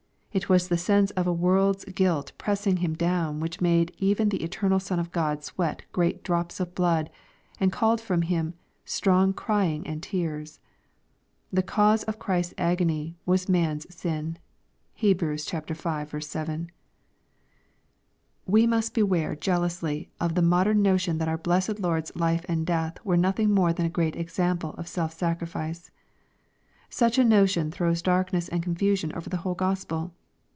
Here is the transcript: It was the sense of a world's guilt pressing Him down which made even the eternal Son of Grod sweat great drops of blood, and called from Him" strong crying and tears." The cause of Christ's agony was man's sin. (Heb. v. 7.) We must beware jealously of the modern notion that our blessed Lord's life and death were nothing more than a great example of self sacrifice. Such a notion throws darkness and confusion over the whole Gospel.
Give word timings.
It 0.33 0.47
was 0.47 0.69
the 0.69 0.77
sense 0.77 1.11
of 1.11 1.27
a 1.27 1.33
world's 1.33 1.83
guilt 1.83 2.31
pressing 2.37 2.77
Him 2.77 2.93
down 2.93 3.41
which 3.41 3.59
made 3.59 3.93
even 3.97 4.29
the 4.29 4.41
eternal 4.43 4.79
Son 4.79 4.97
of 4.97 5.11
Grod 5.11 5.43
sweat 5.43 5.81
great 5.91 6.23
drops 6.23 6.61
of 6.61 6.73
blood, 6.73 7.09
and 7.59 7.69
called 7.69 7.99
from 7.99 8.21
Him" 8.21 8.53
strong 8.85 9.33
crying 9.33 9.85
and 9.85 10.01
tears." 10.01 10.61
The 11.51 11.61
cause 11.61 12.03
of 12.03 12.17
Christ's 12.17 12.53
agony 12.57 13.17
was 13.25 13.49
man's 13.49 13.93
sin. 13.93 14.37
(Heb. 14.95 15.19
v. 15.19 15.35
7.) 15.37 16.71
We 18.45 18.65
must 18.65 18.93
beware 18.93 19.35
jealously 19.35 20.11
of 20.21 20.35
the 20.35 20.41
modern 20.41 20.81
notion 20.81 21.17
that 21.17 21.27
our 21.27 21.37
blessed 21.37 21.77
Lord's 21.81 22.15
life 22.15 22.45
and 22.47 22.65
death 22.65 23.03
were 23.03 23.17
nothing 23.17 23.51
more 23.53 23.73
than 23.73 23.85
a 23.85 23.89
great 23.89 24.15
example 24.15 24.75
of 24.77 24.87
self 24.87 25.11
sacrifice. 25.11 25.91
Such 26.89 27.17
a 27.17 27.25
notion 27.25 27.69
throws 27.69 28.01
darkness 28.01 28.47
and 28.47 28.63
confusion 28.63 29.11
over 29.13 29.29
the 29.29 29.35
whole 29.43 29.55
Gospel. 29.55 30.13